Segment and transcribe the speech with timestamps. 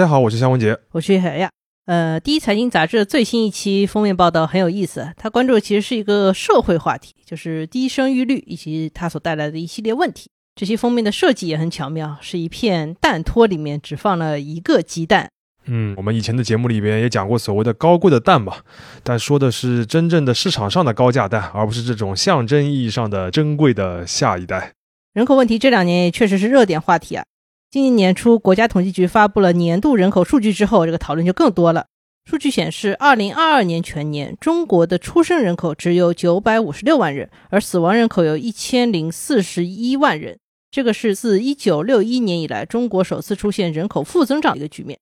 [0.00, 1.50] 大家好，我是向文杰，我是海亚。
[1.84, 10.30] 呃，第一财经杂志最新一期封面报道很有意思，它关注的其实是一个社会话题，就是低生育率以及它所带来的一系列问题。
[10.54, 15.28] 这些封面的设计也很巧妙，是一片蛋托里面只放了一个鸡蛋。
[15.66, 18.56] 嗯，我们以前的节目里边也讲过所谓的高贵的蛋嘛，
[19.02, 24.72] 但说的是真正的市场上的高价蛋，而不是这种象征意义上的珍贵的下一代。
[25.12, 27.24] 人口问题这两年也确实是热点话题啊。
[27.70, 31.86] 今年年初，国家统计局发布了年度人口数据之后，这个讨论就更多了。
[32.28, 40.36] 数据显示，二零二二年全年，中国的出生人口只有九百五十六万人，而死亡人口有一千零四十一万人。
[40.72, 44.98] 这个是自一九六一年以来，中国首次出现人口负增长的一个局面。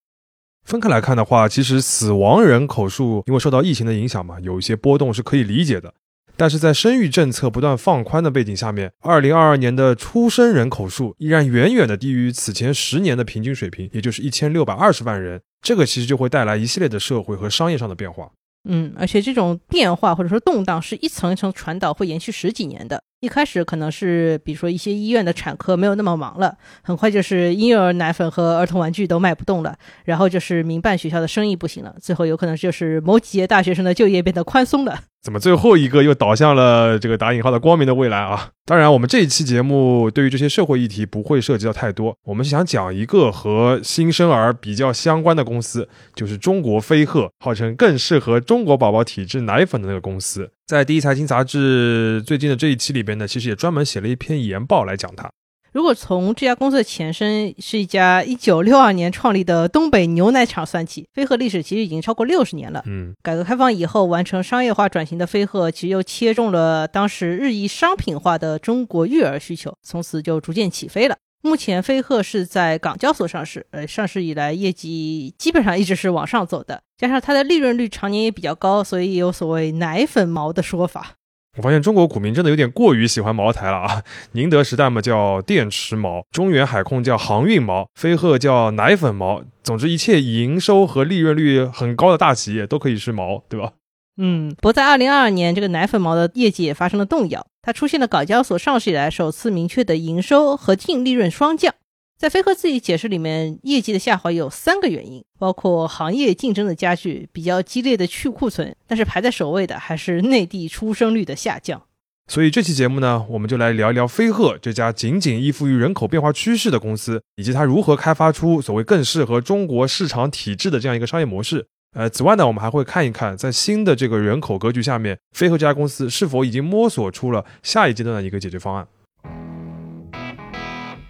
[0.67, 5.95] 分开来看的话，其实死亡人口数因为受到疫情的影响嘛，有一些波动是可以理解的。
[6.39, 15.43] 但是在生育政策不断放宽的背景下面，二零二二年的出生人口数依然远远的低于此前十年的平均水平，也就是一千六百二十万人。
[15.61, 18.31] 这个其实就会带来一系列的社会和商业上的变化。
[18.69, 23.03] 嗯，而且这种变化或者说动荡是一层一层传导，会延续十几年的。
[23.21, 35.01] 一开始可能是，比如说一些医院的产科没有那么忙了，很快就是婴幼儿奶粉和儿童玩具都卖不动了，然后就是民办学校的生意不行了，最后有可能就是某几届大学生的就业变得宽松了。
[35.21, 38.51] 怎么最后一个又导向了这个打引号的光明的未来啊？
[38.65, 50.53] 当然，我们这一期节目对于这些社会议题不会涉及到太多，我们是想讲一个和新生儿比较相关的公司，就是中国飞鹤，号称更适合中国宝宝体质奶粉的那个公司。
[50.69, 55.31] 在第一财经杂志最近的这一期里边呢，其实也专门写了一篇研报来讲它。
[55.73, 62.83] 如果从这家公司的前身是一家一九六二年创立的东北牛奶厂算起，飞鹤历史其实已经超过六十年了。
[62.85, 71.17] 嗯，改革开放以后完成商业化转型的飞鹤，其实又切中了当时日益商品化的中国育儿需求，从此就逐渐起飞了。
[71.49, 81.15] 目前飞鹤是在港交所上市，呃，上市以来业绩基本上一直是往上走的，加上它的利润率常年也比较高，所以也有所谓“奶粉毛”的说法。
[81.57, 84.03] 我发现中国股民真的有点过于喜欢茅台了啊！
[84.33, 89.43] 宁德时代嘛叫电池毛，中远海控叫航运毛，飞鹤叫奶粉毛。
[89.65, 93.73] 总之，一切营收和利润率很高的大企业都可以是毛，对吧？
[94.19, 101.75] 嗯，不过在二零二二年，这个奶粉毛的业绩也发生了动摇，它出现了港交所上市以来首次明确的营收和净利润双降。
[102.19, 111.83] 在飞鹤自己解释里面，业绩的下滑有三个原因，包括行业竞争的加剧、比较激烈的去库存，但是排在首位的还是内地出生率的下降。
[112.29, 121.67] 所以这期节目呢，我们就来聊一聊飞鹤这家仅仅依附于人口变化趋势的公司，以及它如何开发出所谓更适合中国市场体制的这样一个商业模式。
[121.95, 128.87] 呃，此外呢，我们还会看一看，在新的这个人口格局下面，飞鹤这家公司是否已经摸索出了下一阶段的一个解决方案。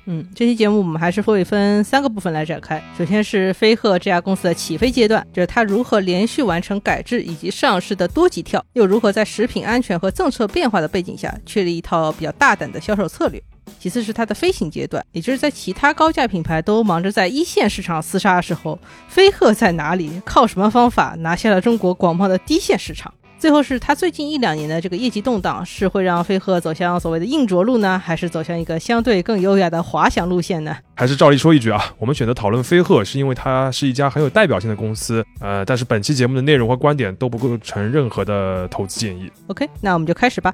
[0.07, 2.83] 嗯，这期节目我们还是会分三个部分来展开。
[2.97, 13.43] 首先是飞鹤这家公司的起飞阶段，就是它如何连续完成改制以及上市的多级跳，又如何在食品安全和政策变化的背景下，确立一套比较大胆的销售策略。
[13.79, 23.13] 其次是它的飞行阶段，也就是在其他高价品牌都忙着在一线市场厮杀的时候，飞鹤在哪里，靠什么方法拿下了中国广袤的低线市场。
[23.39, 30.77] 最后是它最近一两年的这个业绩动荡，是会让飞鹤走向所谓的硬着陆呢，还是走向一个相对更优雅的滑翔路线呢？
[30.97, 35.25] 还是照例说一句啊，我们选择讨论飞鹤，是因为它是一家很有代表性的公司。
[35.39, 39.31] 呃，但是本期节目的内容和观点都不构成任何的投资建议。
[39.47, 40.53] OK，那我们就开始吧。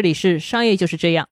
[0.00, 1.28] 这里是商业就是这样。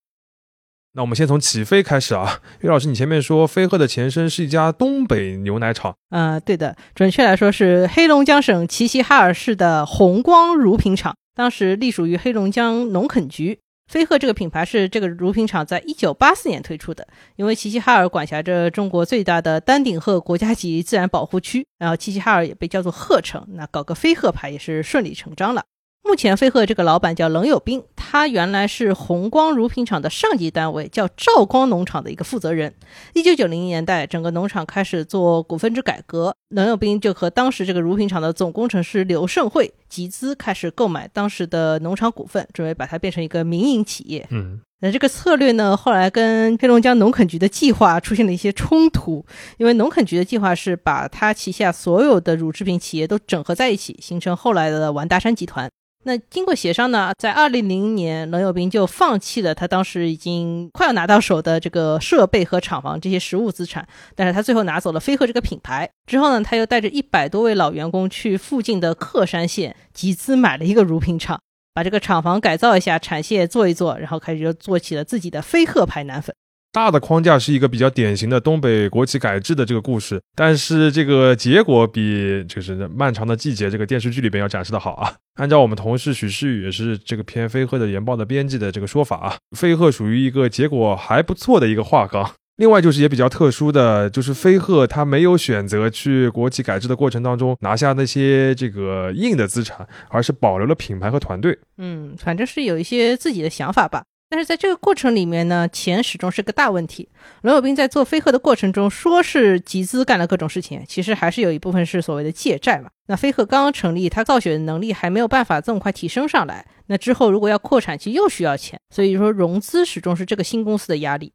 [0.92, 13.58] 那我们先从起飞开始啊，岳老师，你前面说飞鹤的前身是一家东北牛奶厂，呃，对的，准确来说是黑龙江省齐齐哈尔市的红光乳品厂，当时隶属于黑龙江农垦局。
[13.90, 25.64] 飞鹤这个品牌是这个乳品厂在一九八四年推出的，因为齐齐哈尔管辖着中国最大的丹顶鹤国家级自然保护区，然后齐齐哈尔也被叫做鹤城，那搞个飞鹤牌也是顺理成章了。
[26.02, 32.72] 目前飞鹤这个老板叫冷有斌，他原来是红光乳品厂的上级单位叫赵光农场的一个负责人。
[33.12, 44.26] 一九九零年代，整个农场开始做股份制改革，冷有斌就和当时这个乳品厂的总工程师刘盛会集资，开始购买当时的农场股份，准备把它变成一个民营企业。
[44.30, 49.26] 嗯，那这个策略呢，后来跟黑龙江农垦局的计划出现了一些冲突，
[49.58, 55.68] 因为农垦局的计划是把它旗下所有的乳制品企业都整合在一起，形成后来的完达山集团。
[56.08, 65.86] 那经过协商呢，在二零零年，冷有斌就放弃了他当时已经快要拿到手的这个设备和厂房这些实物资产，但是他最后拿走了飞鹤这个品牌。
[66.06, 71.38] 之后呢，他又带着一百多位老员工去附近的克山县集资买了一个乳品厂，
[71.74, 76.34] 把这个厂房改造一下，产线做一做，然后开始就做起了自己的飞鹤牌奶粉。
[76.70, 85.14] 大的框架是一个比较典型的东北国企改制的这个故事，但是这个结果比就是漫长的季节这个电视剧里边要展示的好啊。
[85.40, 92.30] 按照我们同事许世宇也是这个偏飞鹤的研报的编辑的这个说法啊，飞鹤属于一个结果还不错的一个画纲。
[92.56, 101.56] 另外就是也比较特殊的就是飞鹤它没有选择去国企改制的过程当中拿下那些这个硬的资产，而是保留了品牌和团队。
[101.76, 104.02] 嗯，反正是有一些自己的想法吧。
[104.30, 107.08] 但是在这个过程里面呢，钱始终是个大问题。
[107.42, 112.90] 罗永斌在做飞鹤的过程中，说是集资干了各种事情，其实还是有一部分是所谓的借债嘛。
[113.06, 116.66] 那飞鹤刚刚成立，它造血的能力还没有办法这么快提升上来。
[116.88, 121.32] 那之后如果要扩产，其实又需要钱，所以说融资始终是这个新公司的压力。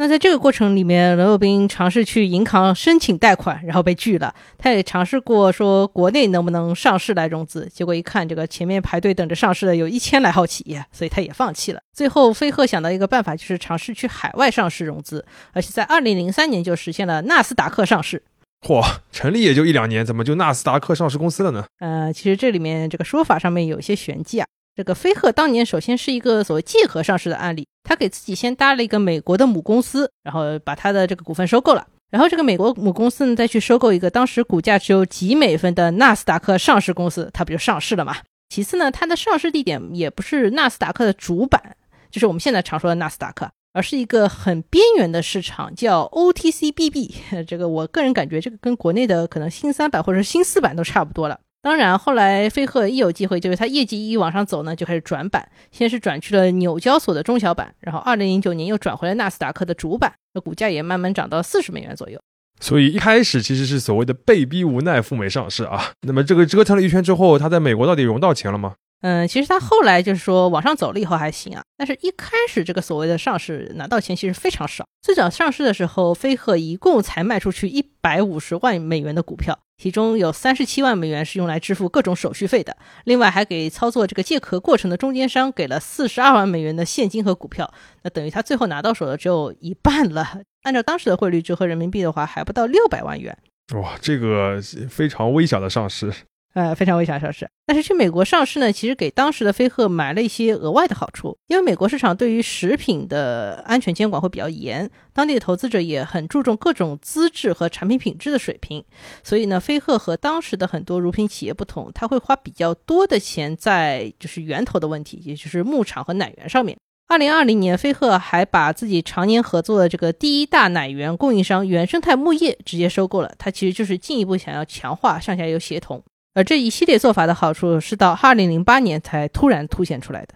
[0.00, 4.34] 那在这个过程里面，冷有斌尝试去银行申请贷款，然后被拒了。
[4.56, 11.82] 他也尝试过说国内能不能上市来融资，结果一看这个前面排队等着上市的有一千来号企业，所以他也放弃了。
[11.92, 18.22] 最后飞鹤想到一个办法，就是尝试去海外上市融资，而且在二零零三年就实现了纳斯达克上市。
[18.66, 18.82] 嚯，
[19.12, 21.66] 成立也就一两年，怎么就纳斯达克上市公司了呢？
[21.80, 24.46] 呃，其实这里面这个说法上面有一些玄机啊。
[24.80, 38.16] 这个飞鹤当年首先是一个所谓借壳上市的案例，他给自己先搭了一个美国的母公司，然后把他的这个股份收购了，然后这个美国母公司呢再去收购一个当时股价只有几美分的纳斯达克上市公司，它不就上市了嘛？
[38.48, 41.76] 其次呢，它的上市地点也不是纳斯达克的主板，
[42.10, 47.44] 就是我们现在常说的纳斯达克，而是一个很边缘的市场，叫 OTCBB。
[47.46, 51.38] 这个我个人感觉，这个跟国内的可能新三板或者新四板都差不多了。
[51.62, 62.18] 当然，后来飞鹤一有机会，就是它业绩一往上走呢，就开始转板，先是转去了纽交所的中小板，然后二零零九年又转回了纳斯达克的主板，那股价也慢慢涨到四十美元左右。
[62.60, 65.92] 所以一开始其实是所谓的被逼无奈赴美上市啊。
[66.06, 68.74] 那么这个折腾了一圈之后，他在美国到底融到钱了吗？
[69.02, 74.84] 嗯，其实他后来就是说往上走了以后还行啊，但是一开始这个所谓的上市拿到钱其实非常少。
[75.00, 87.72] 最早上市的时候，飞鹤一共才卖出去一百五十万美元的股票，其中有三十七万美元是用来支付各种手续费的，另外还给操作这个借壳过程的中间商给了四十二万美元的现金和股票，
[88.02, 90.42] 那等于他最后拿到手的只有一半了。
[90.64, 93.38] 按照当时的汇率折合人民币的话，还不到六百万元。
[93.74, 94.60] 哇，这个
[94.90, 96.12] 非常微小的上市。
[96.52, 108.84] 呃，非常微小上市，但是去美国上市呢，其实给当时的飞鹤买了一些额外的好处，因为美国市场对于食品的安全监管会比较严，当地的投资者也很注重各种资质和产品品质的水平，
[109.22, 116.76] 所以呢，飞鹤和当时的很多乳品企业不同，它会花比较多的钱在就是源头的问题，也就是牧场和奶源上面。
[117.06, 126.02] 二零二零年，飞鹤还把自己常年合作的这个第一大奶源供应商原生态牧业直接收购了，它其实就是进一步想要强化上下游协同。
[126.34, 130.34] 而这一系列做法的好处是到二零零八年才突然凸显出来的。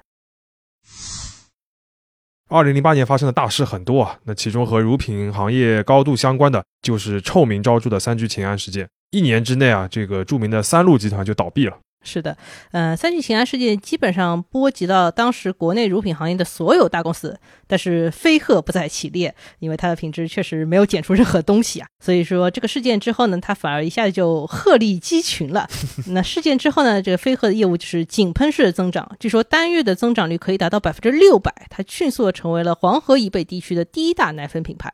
[2.49, 8.89] 二零零八年发生的大事很多啊，那其中和乳品行业高度相关的就是臭名昭著的三聚氰胺事件。
[9.11, 11.79] 一年之内啊，这个著名的三鹿集团就倒闭了。
[12.05, 12.37] 是的，
[12.73, 21.89] 嗯，三聚氰胺事件基本上波及到当时国内乳品行业的所有大公司，但是飞鹤不在其列，因为它的品质确实没有检出任何东西啊。
[21.99, 25.67] 所以说这个事件之后呢，它反而一下子就鹤立鸡群了。
[26.09, 34.93] 那事件之后呢，这个飞鹤的业务就是井喷式的增长，据说单月的增长率可以达到百分之六百，它迅速的成为了黄河以北地区的第一大奶粉品牌。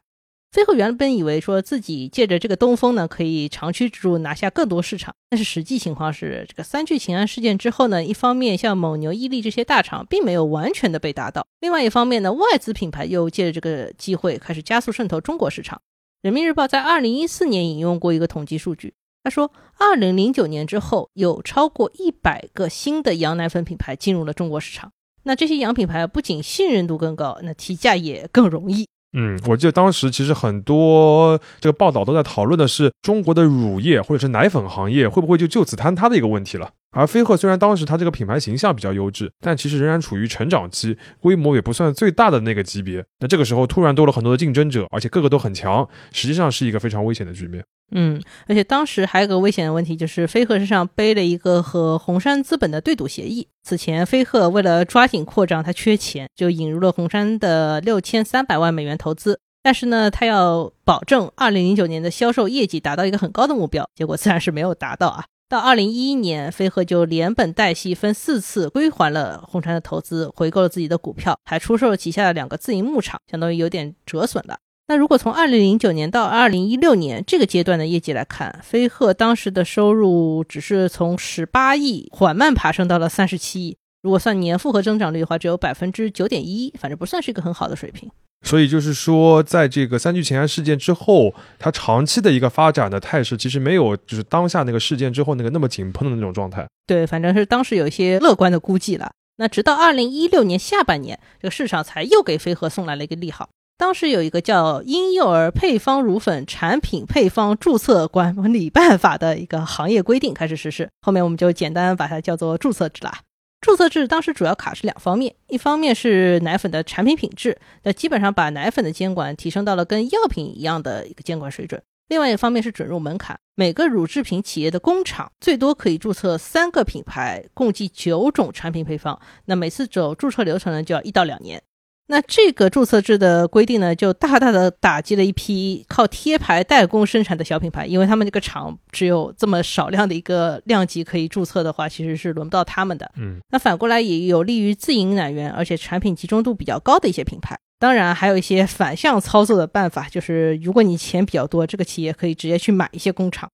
[0.50, 15.80] 飞鹤原本以为说自己借着这个东风呢，可以长驱直入拿下更多市场，但是实际情况是，这个三聚氰胺事件之后呢，一方面像蒙牛、伊利这些大厂并没有完全的被打倒，另外一方面呢，外资品牌又借着这个机会开始加速渗透中国市场。
[16.20, 18.92] 人民日报在二零一四年引用过一个统计数据，
[19.22, 24.90] 他说，二零零九年之后，有超过一百个新的羊奶粉品牌进入了中国市场。
[25.22, 28.88] 那这些洋品牌不仅信任度更高，那提价也更容易。
[29.12, 36.70] 嗯，我记得当时其实很多这个报道都在讨论的是中国的乳业或者是奶粉行业会不会就就此坍塌的一个问题了。
[36.92, 43.04] 而飞鹤虽然当时它这个品牌形象比较优质，但其实仍然处于成长期，规模也不算最大的那个级别。
[43.20, 47.64] 那这个时候突然多了很多的竞争者，而且个个都很强，实际上是一个非常危险的局面。
[47.92, 53.48] 嗯，而且当时还有个危险的问题，就是飞鹤身上背了一个和红杉资本的对赌协议。
[53.62, 59.40] 此前飞鹤为了抓紧扩张，它缺钱，就引入了红杉的六千三百万美元投资。
[59.62, 65.24] 但是呢，它要保证二零零九年的销售业绩达到一个很高的目标，结果自然是没有达到啊。
[65.50, 74.58] 到二零一一年，飞鹤就连本带息分四次归还了红杉的投资，回购了自己的股票，还出售了旗下的两个自营牧场，相当于有点折损了。
[74.86, 88.08] 那如果从二零零九年到二零一六年这个阶段的业绩来看，飞鹤当时的收入只是从十八亿缓慢爬升到了三十七亿，如果算年复合增长率的话，只有百分之九点一，反正不算是一个很好的水平。
[88.42, 96.66] 所以就是说，在这个三聚氰胺事件之后，它长期的一个发展的态势，其实没有就是当下那个事件之后那个那么紧喷的那种状态。
[96.86, 99.12] 对，反正是当时有一些乐观的估计了。
[99.36, 103.48] 那直到二零一六年下半年，这个市场才又给飞鹤送来了一个利好。
[103.78, 113.12] 当时有一个叫《婴幼儿配方乳粉产品配方注册管理办法》的一个行业规定开始实施，后面我们就简单把它叫做注册制了。
[113.60, 131.62] 注册制当时主要卡是两方面，一方面是奶粉的产品品质，那基本上把奶粉的监管提升到了跟药品一样的一个监管水准；另外一方面是准入门槛，每个乳制品企业的工厂最多可以注册三个品牌，共计九种产品配方，那每次走注册流程呢就要一到两年。
[132.10, 143.08] 那这个注册制的规定呢，就大大的打击了一批靠贴牌代工生产的小品牌，因为他们这个厂只有这么少量的一个量级可以注册的话，其实是轮不到他们的。
[143.16, 147.56] 嗯，那反过来也有利于自营奶源，而且产品集中度比较高的一些品牌。
[147.78, 153.48] 当然，还有一些反向操作的办法，就是如果你钱比较多，这个企业可以直接去买一些工厂。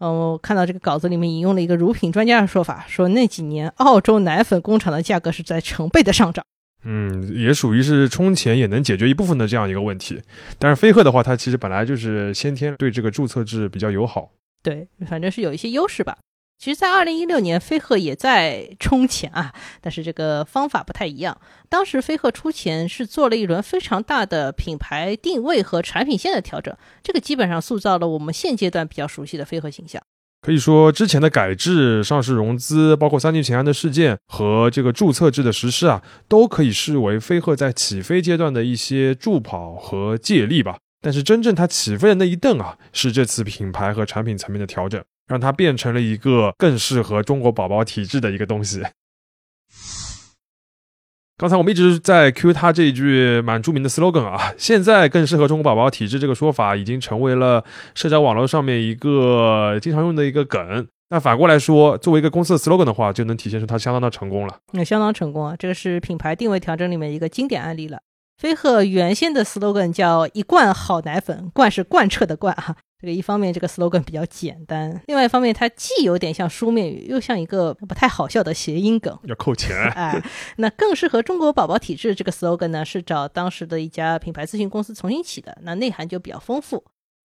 [0.00, 6.44] 嗯，我看到这个稿子里面引用了一个乳品专家的说法，说那几年澳洲奶粉工厂的价格是在成倍的上涨。
[6.84, 10.20] 嗯，也属于是充钱也能解决一部分的这样一个问题。
[10.58, 14.30] 但是飞鹤的话，它其实本来就是先天对这个注册制比较友好。
[14.62, 16.16] 对，反正是有一些优势吧。
[16.58, 21.40] 其实，在二零一六年，飞鹤也在充钱啊，但是这个方法不太一样。
[21.70, 30.02] 当时飞鹤出钱是做了一轮非常大的品牌定位和产品线的调整，这个基本上塑造了我们现阶段比较熟悉的飞鹤形象。
[30.42, 40.78] 可以说，之前的改制、上市融资，包括三聚氰胺的事件和这个注册制的实施啊，都可以视为飞鹤在起飞阶段的一些助跑和借力吧。
[41.02, 48.82] 但是，真正它起飞的那一蹬啊，是这次品牌和产品层面的调整，让它变成了一个更适合中国宝宝体质的一个东西。
[51.40, 60.86] 刚才我们一直在 Q 他这一句蛮著名的 slogan 啊，现在更适合中国宝宝体质这个说法已经成为了社交网络上面一个经常用的一个梗。
[61.08, 64.58] 那反过来说，作为一个公司的 slogan 的话，就能体现出它相当的成功了。
[64.72, 68.00] 那相当成功啊，这个是品牌定位调整里面一个经典案例了。
[68.36, 72.76] 飞鹤原先的 slogan 叫“一罐好奶粉”，罐是贯彻的罐哈。
[73.00, 79.74] 这个一方面这个 slogan 比较简单，另外一方面它既有点像书面语，又像一个不太好笑的谐音梗，要扣钱。
[79.92, 80.22] 哎，
[80.56, 86.84] 那更适合中国宝宝体质这个 slogan 呢，是找当时的一家品牌咨询公司重新起的，那内涵就比较丰富。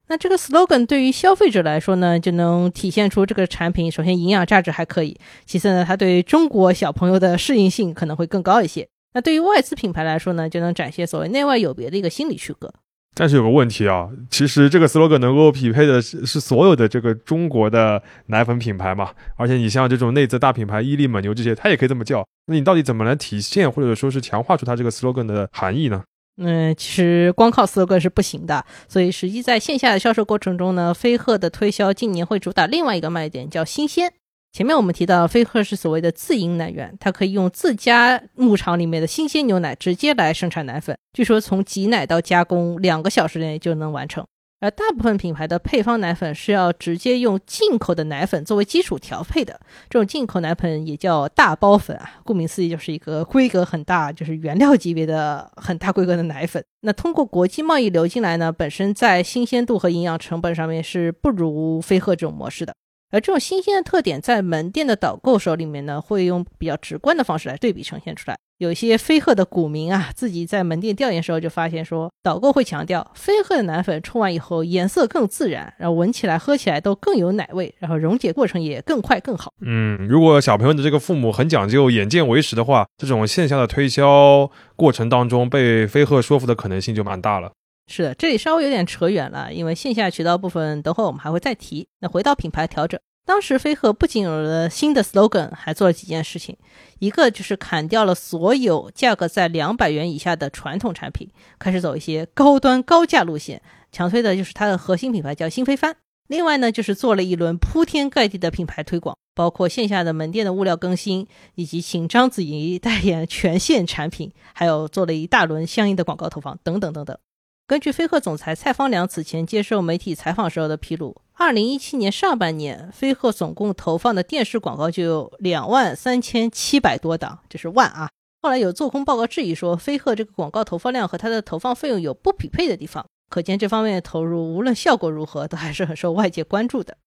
[0.09, 8.87] 那这个 slogan 对于消费者来说呢，就能体现出这个产品首先营养价值还可以，其次呢，它对中国小朋友的适应性可能会更高一些。
[9.13, 12.71] 那对于外资品牌来说呢，就能展现所谓内外有别的一个心理区隔。
[13.15, 19.11] 但是有个问题啊，其实这个 slogan 能够匹配的是是所有的这个中国的奶粉品牌嘛？
[19.35, 22.25] 而且你像这种内资大品牌伊利、蒙牛这些，它也可以这么叫。
[22.47, 26.03] 那你到底怎么来体现或者说是强化出它这个 slogan 的含义呢？
[26.37, 28.65] 嗯，其实光靠 slogan 是不行的。
[28.87, 34.11] 所以实际在线下的销售过程中呢，飞鹤的推销近年会主打另外一个卖点，叫新鲜。
[34.53, 44.23] 前面我们提到，飞鹤是所谓的自营奶源，它可以用自家牧场里面的新鲜牛奶直接来生产奶粉，据说从挤奶到加工两个小时内就能完成。
[44.59, 56.63] 而大部分品牌的配方奶粉是要直接用进口的奶粉作为基础调配的，这种进口奶粉也叫大包粉啊，顾名思义就是一个规格很大，就是原料级别的很大规格的奶粉。
[56.81, 62.75] 那通过国际贸易流进来呢，本身在新鲜度和营养成本上面是不如飞鹤这种模式的。
[63.13, 68.35] 而这种新鲜的特点，在门店的导购手里面呢，会用比较直观的方式来对比呈现出来。
[68.57, 79.53] 有一些飞鹤的股民啊，自己在门店调研时候就发现说，导购会强调，飞鹤的奶粉冲完以后颜色更自然，然后闻起来、喝起来都更有奶味，然后溶解过程也更快更好。
[79.61, 87.51] 嗯，如果小朋友的这个父母很讲究眼见为实的话，这种线下的推销过程当中，被飞鹤说服的可能性就蛮大了。
[87.87, 91.87] 是的，这里稍微有点扯远了，因为线下渠道部分等会我们还会再提。
[91.99, 96.57] 那回到品牌调整，当时飞鹤不仅有了新的 slogan，还做了几件事情。
[96.99, 103.61] 一个就是砍掉了所有价格在两百元以下的传统产品，开始走一些高端高价路线，
[103.91, 105.95] 强推的就是它的核心品牌叫新飞帆。
[106.27, 117.17] 另外呢，就是做了一轮铺天盖地的品牌推广，包括线下的门店的物料更新，以及请章子怡代言全线产品，还有做了一大轮相应的广告投放等等等等。
[117.65, 128.09] 根据飞鹤总裁蔡方良此前接受媒体采访时候的披露，二零一七年上半年，飞鹤总共投放的电视广告就有两万三千七百多档，这是万啊。
[128.41, 136.97] 后来有做空报告质疑说，飞鹤这个广告投放量和它的投放费用有不匹配的地方，可见这方面的投入无论效果如何，都还是很受外界关注的。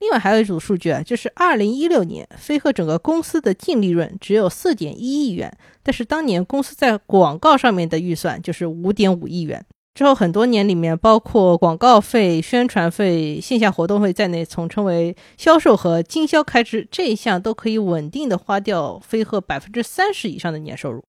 [0.00, 9.64] 另外还有一组数据啊，就是二零一六年飞鹤整个公司的净利润只有四点一亿元，但是当年公司在广告上面的预算就是五点五亿元。
[9.92, 21.02] 之后很多年里面，包括广告费、宣传费、线下活动费在内，统称为销售和经销开支，这一项都可以稳定的花掉飞鹤百分之三十以上的年收入。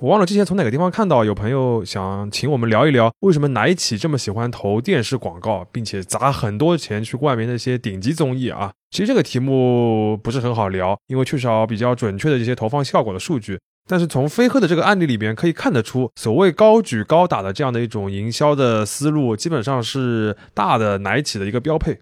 [0.00, 8.70] 我忘了之前从哪个地方看到有朋友想请我们聊一聊，为什么奶企这么喜欢投电视广告，并且砸很多钱去冠名那些顶级综艺啊？
[8.90, 13.58] 其实这个题目不是很好聊，因为缺少比较准确的这些投放效果的数据。
[13.88, 21.98] 但是从飞鹤的这个案例里边可以看得出，所谓高举高打的这样的一种营销的思路，基本上是大的奶企的一个标配。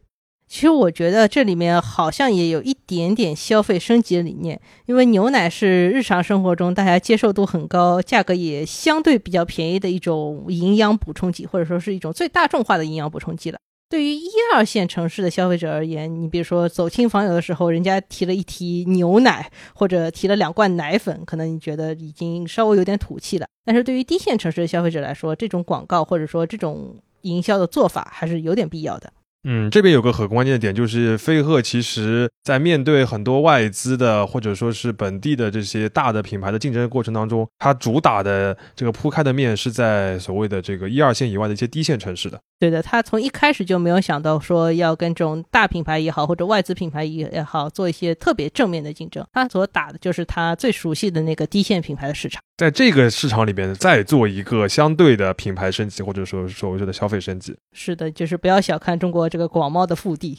[0.48, 13.58] 其实我觉得这里面好像也有一点点消费升级的理念，因为牛奶是日常生活中大家接受度很高、价格也相对比较便宜的一种营养补充剂，或者说是一种最大众化的营养补充剂了。
[13.88, 23.46] 对于一二线城市的消费者而言，你比如说走亲访友的时候，人家提了一提牛奶，或者提了两罐奶粉，可能你觉得已经稍微有点土气了。
[23.64, 29.12] 但是对于低线城市的消费者来说，这种广告或者说这种营销的做法还是有点必要的。
[29.48, 42.40] 嗯，这边有个很关键的点，就是飞鹤其实在面对很多外资的或者说是本地的这些大的品牌的竞争过程当中，它主打的这个铺开的面是在所谓的这个一二线以外的一些低线城市的。
[42.58, 49.24] 对的，他从一开始就没有想到说要跟这种大品牌也好，或者外资品牌也也好，做一些特别正面的竞争。
[49.32, 57.54] 他所打的就是他最熟悉的那个低线品牌的市场，在这个市场里边再做一个相对的品牌升级，或者说所谓的消费升级。
[57.72, 60.38] 是的，就是不要小看中国这个广袤的腹地。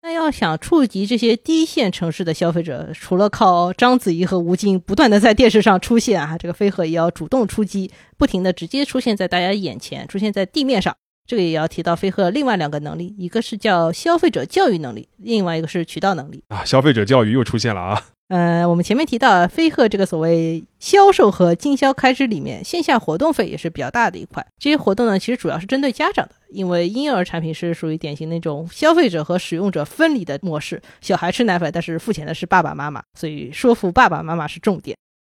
[0.00, 10.96] 那要想触及这些低线城市的消费者，除了靠章子怡和吴京不断的在电视上出现啊，这个飞鹤也要主动出击，不停的直接出现在大家眼前，出现在地面上。
[11.26, 16.64] 这个也要提到飞鹤另外两个能力，一个是叫消费者教育能力，另外一个是渠道能力啊。
[16.64, 18.02] 消费者教育又出现了啊。
[18.32, 24.42] 呃，我们前面提到飞鹤这个所谓销售和经销开支里面，线下活动费也是比较大的一块。
[24.58, 34.96] 这些活动呢，其实主要是针对家长的，因为婴幼儿产品是属于典型那种消费者和使用者分离的模式，小孩吃奶粉，但是付钱的是爸爸妈妈，所以说服爸爸妈妈是重点。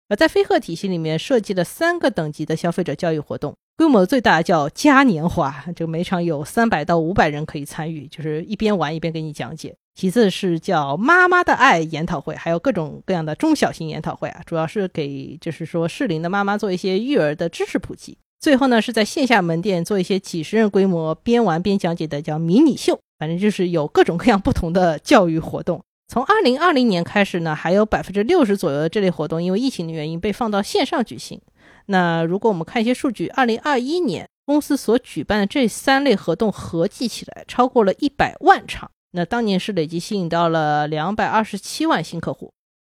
[0.08, 3.56] 而在飞鹤体系里面设计了三个等级的消费者教育活动。
[3.76, 9.74] 规模最大叫嘉年华，这个每场有三百到五百人可以参与，就是一边玩一边给你讲解。
[9.96, 18.18] 其次是叫妈妈的爱研讨会，还有各种各样的中小型研讨会啊，主要是给就是说适龄的妈妈做一些育儿的知识普及。
[18.40, 25.82] 最后呢是在线下门店做一些几十人规模边玩边讲解的叫迷你秀，反正就是有各种各样不同的教育活动。
[26.08, 31.40] 从二零二零年开始呢，还有百分之六十左右的这类活动因为疫情的原因被放到线上举行。
[31.86, 42.52] 那如果我们看一些数据，二零二一年公司所举办的这三类活动合计起来超过了一百万场，那当年是累计吸引到了两百二十七万新客户。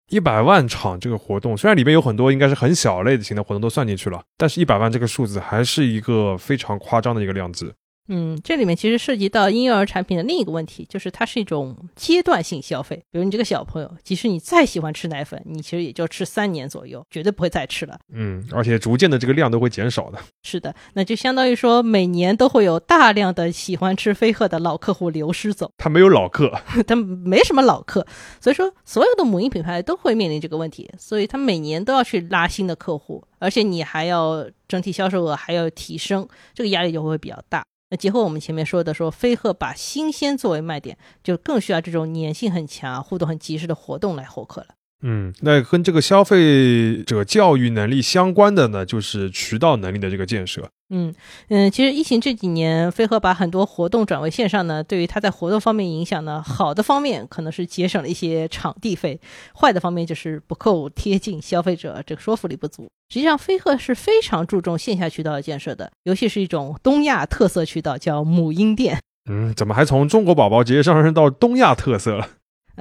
[0.09, 7.73] 一百万场这个活动，虽然里面有很多应该是很小类型的活动都算进去了，但是一百万这个数字还是一个非常夸张的一个量级。
[8.13, 13.01] 嗯，这里面其实涉及到婴幼儿产品的另一个问题，就是它是一种阶段性消费。
[13.09, 17.97] 比如你这个小朋友，即使你再喜欢吃奶粉，你其实也就吃三年左右，绝对不会再吃了。
[18.13, 20.19] 嗯，而且逐渐的这个量都会减少的。
[20.43, 25.71] 是的，那就相当于说每年都会有大量的喜欢吃飞鹤的老客户流失走。
[25.77, 26.51] 他没有老客，
[26.85, 28.05] 他没什么老客，
[28.41, 37.63] 所以说所有的母婴品牌都会面临这个问题，所以他每年都要去拉新的客户，而且你还要整体销售额还要提升，这个压力就会比较大。
[37.91, 44.67] 那结合我们前面说的，说飞鹤把新鲜作为卖点，就更需要这种粘性很强、互动很及时的活动来获客了。
[45.03, 50.69] 嗯，那跟这个消费者教育能力相关的呢，就是渠道能力的这个建设。
[50.93, 51.15] 嗯
[51.47, 59.19] 嗯，其实疫情这几年，飞鹤把很多活动转为线上呢，对于它在活动方面影响呢，好的方面可能是节省了一些场地费，
[59.59, 62.89] 坏的方面就是不够贴近消费者，这个说服力不足。
[63.09, 68.99] 实际上，飞鹤是非常注重线下渠道的建设的，尤其是一种东亚特色渠道，叫母婴店。
[69.29, 72.27] 嗯，怎么还从中国宝宝直接上升到东亚特色了？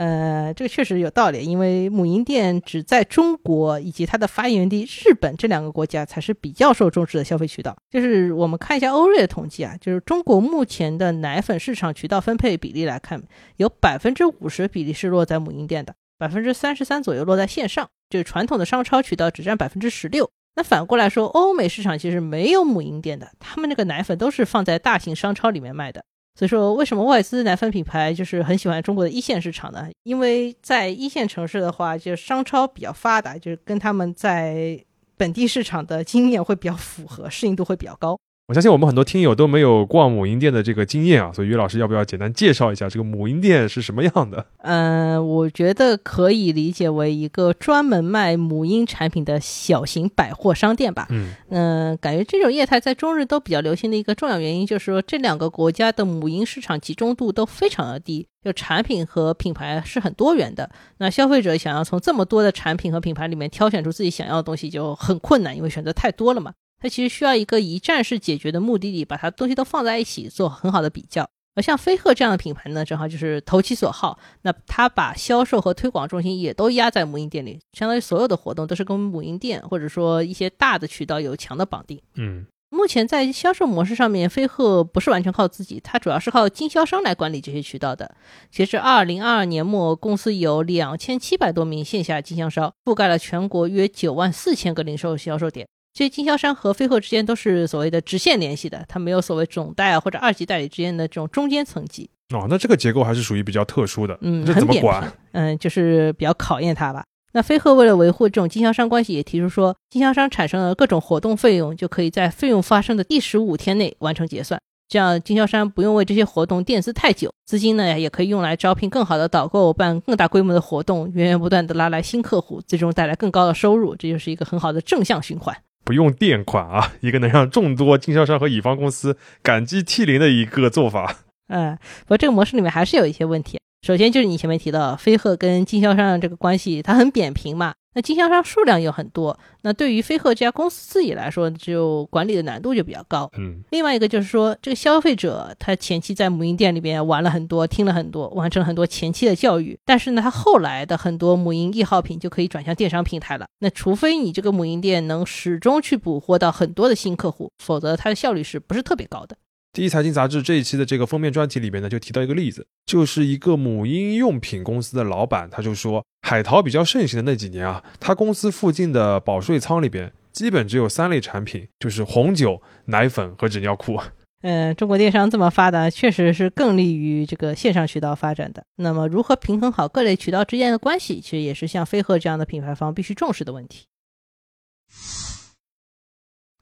[0.00, 7.76] 呃，这个确实有道理，因为母婴店只在中国以及它的发源地日本这两个国家才是比较受重视的消费渠道。
[7.90, 13.22] 就是我们看一下欧瑞的统计啊，就是中国目前的奶粉市场渠道分配比例来看，
[13.58, 20.30] 有百分之五十比例是落在母婴店的，百分之三十三左右落在线上，就是传统的商超渠道只占百分之十六。
[20.56, 26.02] 那反过来说，欧美市场其实没有母婴店的，他们那个奶粉都是放在大型商超里面卖的。
[26.40, 29.87] 所以说，为什么外资奶粉品牌就是很喜欢中国的一线市场呢？
[30.05, 34.83] 因为在一线城市的话，就商超比较发达，就是跟他们在
[35.18, 38.18] 本地市场的经验会比较符合，适应度会比较高。
[38.50, 44.44] 我相信我们很多听友都没有逛母婴店的这个经验啊，所以于老师要不要简单介绍一下这个母婴店是什么样的？
[44.64, 51.06] 嗯， 我觉得可以理解为一个专门卖母婴产品的小型百货商店吧。
[51.10, 60.68] 嗯嗯，感觉这种业态在中日都比较流行的一个重要原因，就是说这两个国家的母婴市场集中度都非常的低，就产品和品牌是很多元的。
[60.98, 66.52] 那消费者想要从这么多的产品和品牌里面挑选出自己想要的东西就很困难，因为选择太多了嘛。
[66.80, 71.28] 它其实需要一个一站式解决的目的地，把它东西都放在一起做很好的比较。
[71.56, 74.18] 而像飞鹤这样的品牌呢，正好就是投其所好。
[74.42, 82.00] 那它把销售和推广重心也都压在母婴店里，相当于所有的活动都是跟母婴店或者说一些大的渠道有强的绑定。
[82.14, 88.14] 嗯，目前在销售模式上面，飞鹤不是完全靠自己，它主要是靠经销商来管理这些渠道的。
[88.50, 95.66] 截至二零二二年末，公司有两千七百多名线下经销商，覆盖了全国约九万四千个零售销售点。
[95.92, 102.09] 这些经销商和飞鹤之间都是所谓的直线联系的，它没有所谓总代啊或者二级代理之间的这种中间层级。
[102.33, 104.16] 哦，那这个结构还是属于比较特殊的。
[104.20, 105.12] 嗯，这怎么管？
[105.33, 107.05] 嗯，就是比较考验它吧。
[107.33, 125.57] 那飞鹤为了维护这种经销商关系，也提出说，经销商产生了各种活动费用，就可以在费用发生的第十五天内完成结算，这样经销商不用为这些活动垫资太久，资金呢也可以用来招聘更好的导购，办更大规模的活动，源源不断的拉来新客户，最终带来更高的收入，这就是一个很好的正向循环。
[125.84, 131.16] 不用垫款啊，一个能让众多经销商和乙方公司感激涕零的一个做法。
[131.48, 133.58] 嗯，不过这个模式里面还是有一些问题。
[133.82, 137.72] 首先就是你前面提到飞鹤跟经销商的这个关系，它很扁平嘛。
[137.94, 143.31] 那经销商数量又很多，那对于飞鹤这家公司自己来说，就管理的难度就比较高。
[143.37, 153.46] 嗯另外一个就是说，这个消费者他前期在母婴店里边玩了很多，听了很多，完成了很多前期的教育，但是呢，他后来的很多母婴易耗品就可以转向电商平台了。
[153.59, 159.37] 那除非你这个母婴店能始终去捕获到很多的新客户，否则它的效率是不是特别高的？
[159.72, 174.00] 第一财经杂志这一期的这个封面专题里边呢，就提到一个例子，就是一个母婴用品公司的老板，他就说，海淘比较盛行的那几年啊，他公司附近的保税仓里边，基本只有三类产品，就是红酒、奶粉和纸尿裤。
[174.42, 178.64] 嗯， 中国电商这么发达，确实是更利于这个线上渠道发展的。
[178.74, 183.85] 那么，如何平衡好各类渠道之间的关系，其实也是像飞鹤这样的品牌方必须重视的问题。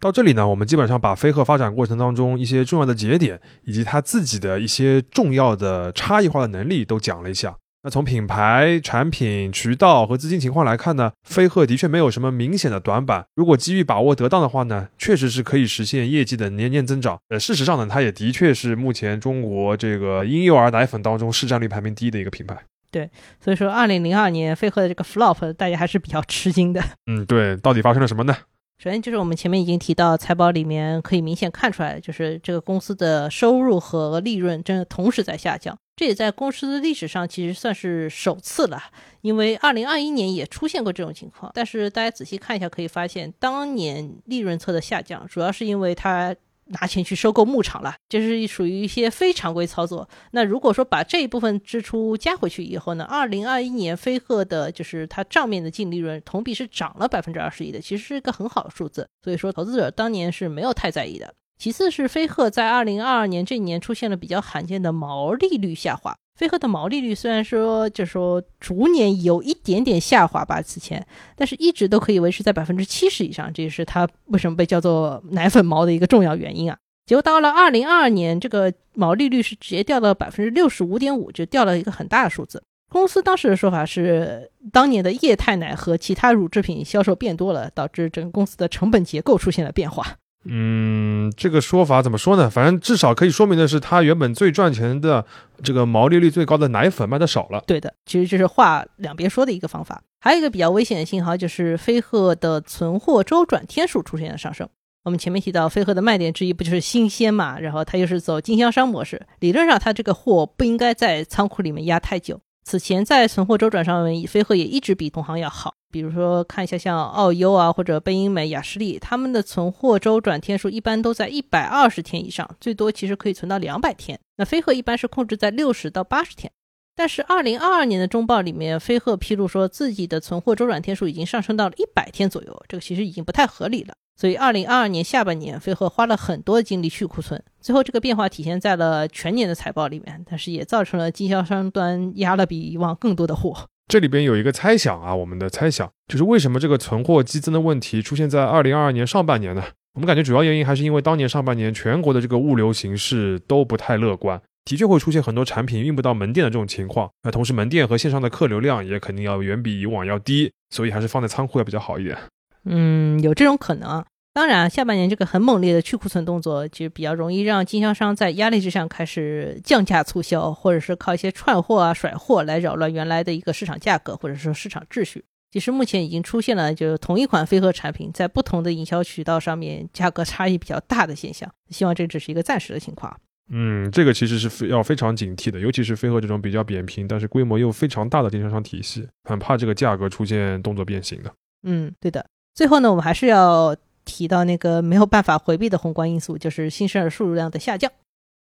[0.01, 7.57] 到这里呢，我们基本上把飞鹤发展过程当中一些重要的节点，以及它自己的一些重要的差异化的能力都讲了一下。
[7.83, 13.25] 那从品牌、产品、渠道和资金情况来看呢，飞鹤的确没有什么明显的短板。
[13.35, 17.19] 如果机遇把握得当的话呢，确实是可以实现业绩的年年增长。
[17.29, 22.57] 呃，事实上呢，它也的确是目前中国这个婴幼儿奶粉当中市占率排名第一的一个品牌。
[22.91, 26.83] 对所以说，二零零二年飞鹤的这个 flop，大家还是比较吃惊的。
[27.07, 28.37] 嗯，对，到底发生了什么呢？
[28.79, 35.77] 首先就是我们前面已经提到，财报里面可以明显看出来，就是这个公司的收入和利润正同时在下降。
[35.97, 38.81] 这也在公司的历史上其实算是首次了，
[39.21, 41.51] 因为二零二一年也出现过这种情况。
[41.57, 46.33] 但是大家仔细看一下，可以发现当年利润侧的下降，主要是因为它
[46.69, 50.09] 拿钱去收购牧场了，这是属于一些非常规操作。
[50.33, 59.09] 那如果说把这一部分支出加回去以后呢，二零二一年飞鹤的就是它账面的净利润同比是涨了百分之二十一的，其实是一个很好的数字。
[59.23, 61.35] 所以说投资者当年是没有太在意的。
[61.59, 66.17] 其次是飞鹤在二零二二年这一年出现了比较罕见的毛利率下滑。
[66.39, 76.79] 飞鹤的毛利率虽然说就说逐年有一点点下滑吧，此前，但是一直都可以维持在百分之七十以上，这也是它为什么被叫做奶粉毛的一个重要原因啊。
[77.07, 82.63] 结果到了二零二二年，这个毛利率是直接掉到百分之六十五点五，就掉了一个很大的数字。
[82.89, 90.17] 公司当时的说法是，当年的液态奶和其他乳制品销售变多了，导致整个公司的成本结构出现了变化。
[90.45, 92.49] 嗯，这个说法怎么说呢？
[92.49, 95.25] 反正至少可以说明的是，它原本最赚钱的
[95.63, 97.63] 这个毛利率最高的奶粉卖的少了。
[97.67, 100.03] 对的，其实这是话两边说的一个方法。
[100.21, 104.69] 还有一个比较危险的信号，就是飞鹤的存货周转天数出现了上升。
[105.05, 107.59] 我们前面提到，飞鹤的卖点之一不就是新鲜嘛？
[107.59, 112.41] 然后它又是走经销商模式，理论上它这个货不应该在仓库里面压太久。
[112.69, 115.73] 此前在存货周转上面，飞鹤也一直比同行要好。
[115.91, 124.21] 比如说看一下像奥优啊，或者贝因美、雅士利，他们的存货周转天数一般都在一百二十天以上，最多其实可以存到两百天。
[124.37, 126.53] 那飞鹤一般是控制在六十到八十天。
[126.95, 133.95] 但是二零二二年的中报里面，飞鹤披露说自己的存货周转天数已经上升到了一百天左右，这个其实已经不太合理了。
[134.21, 143.69] 所以二零二二年下半年，飞鹤花了很多精力去库存，最后这个变化体现在了全年的财报里面，但是也造成了经销商端压了比以往更多的货。
[143.87, 149.63] 这里边有一个猜想啊，我们的猜想就是为什么这个存货激增的问题出现在二零二二年上半年呢？
[149.95, 154.43] 我们感觉主要原因还是因为当年上半年全国的这个物流形势都不太乐观。
[154.65, 162.19] 的确会出现很多产品运不到门店的这种情况，那同时门店和线上的客流量也肯定要远比以往要低，所以还是放在仓库要比较好一点。
[162.65, 164.05] 嗯，有这种可能。
[164.35, 175.25] 当然，下半年这个很猛烈的去库存动作，其实比较容易让经销商在压力之上开始降价促销，或者是靠一些串货啊、甩货来扰乱原来的一个市场价格，或者说市场秩序。
[175.51, 181.51] 其实目前已经出现了，就是同一款飞鹤产品在不同的营销渠道上面价格差异比较大的现象。
[181.71, 183.19] 希望这只是一个暂时的情况。
[183.51, 191.33] 嗯，这个其实是非要非常警惕的，尤其是飞鹤这种比较扁平，但是规模又非常大的经销商体系，很怕这个价格出现动作变形的。
[191.63, 192.25] 嗯，对的。
[192.59, 197.89] 最后呢，我们还是要提到那个没有办法回避的宏观因素，就是新生儿数量的下降。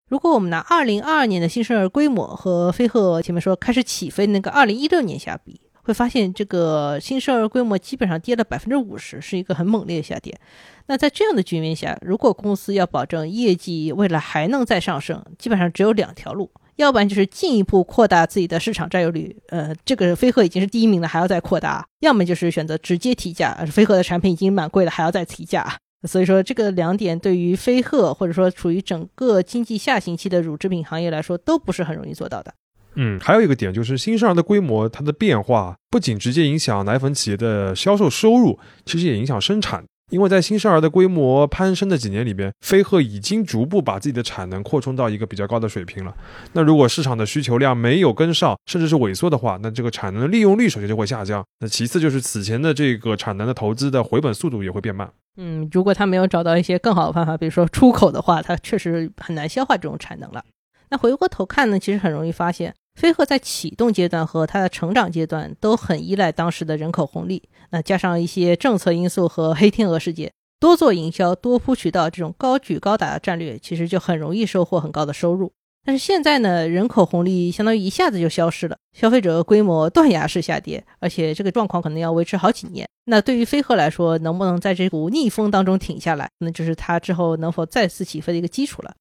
[0.09, 10.35] 如果我们拿二零二二年的新生儿规模和飞鹤前面说开始起飞那个二零一六年下比，会发现这个新生儿规模基本上跌了百分之五十，是一个很猛烈的下跌。
[10.87, 25.77] 那在这样的局面下，如果公司要保证业绩未来还能再上升，基本上只有两条路，要不然就是进一步扩大自己的市场占有率，呃，这个飞鹤已经是第一名了，还要再扩大；要么就是选择直接提价，飞鹤的产品已经蛮贵了，还要再提价。
[26.07, 32.51] 所以说，这个两点对于飞鹤或者说处于整个经济下行期的乳制品行业来说，都不是很容易做到的。
[32.95, 39.85] 嗯，还有一个点就是新生儿的规模，它的变化不仅直接影响奶粉企业的销售收入，其实也影响生产。
[40.11, 46.13] 因为在新生儿的规模攀升的几年里边，飞鹤已经逐步把自己的产能扩充到一个比较高的水平了。
[46.53, 51.43] 那如果市场的需求量没有跟上，甚至是萎缩的话，那这个产能的利用率首先就会下降。
[51.59, 55.09] 那其次就是此前的这个产能的投资的回本速度也会变慢。
[55.37, 60.43] 嗯，如果他没有找到一些更好的办法，比如说出口的话，它确实很难消化这种产能了。
[60.89, 62.75] 那回过头看呢，其实很容易发现。
[63.01, 75.51] 飞鹤在启动阶段和它的成长阶段都很依赖当时的人口红利，那加上一些政策因素和黑天鹅事件，多做营销、多铺渠道这种高举高打的战略，其实就很容易收获很高的收入。
[75.83, 82.87] 但是现在呢，人口红利相当于一下子就消失了，消费者规模断崖式下跌，而且这个状况可能要维持好几年。
[83.05, 88.93] 那对于飞鹤来说，能不能在这股逆风当中挺下来，那就是它之后能否再次起飞的一个基础了。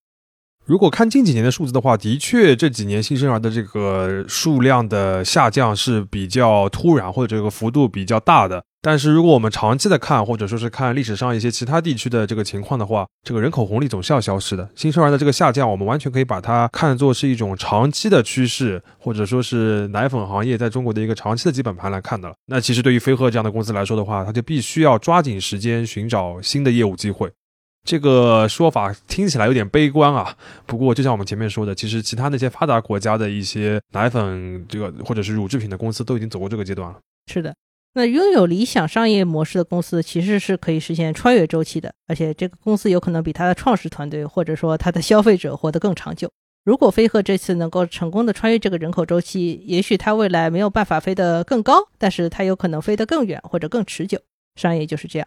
[0.70, 8.62] 如果看近几年的数字的话，的确这几年新生儿的这个数量的下降是比较突然，或者这个幅度比较大的。
[8.80, 14.70] 但是如果我们长期的看，或者说是看历史上一些其他地区的这个情况的话，这个人口红利总是要消失的。
[14.76, 22.35] 新生儿的这个下降，我们完全可以把它看作是一种长期的趋势，或者说是奶粉行业在中国的一个长期的基本盘来看的了。
[22.46, 27.28] 那其实对于飞鹤这样的公司来说的话，它就必须要抓紧时间寻找新的业务机会。
[27.82, 36.98] 这个说法听起来有点悲观啊，不过就像我们前面说的，其实其他那些发达国家的一些奶粉这个或者是乳制品的公司都已经走过这个阶段了。
[37.26, 37.54] 是的，
[37.94, 46.30] 那拥有理想商业模式的公司其实是可以实现穿越周期的，而且这个公司有可能比它的创始团队或者说它的消费者活得更长久。
[46.62, 54.20] 如果飞鹤这次能够成功的穿越这个人口周期，也许它未来没有办法飞得更高，但是它有可能飞得更远或者更持久。
[54.56, 55.26] 商业就是这样。